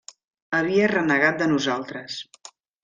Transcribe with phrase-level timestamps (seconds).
[0.59, 2.21] Havia renegat de nosaltres.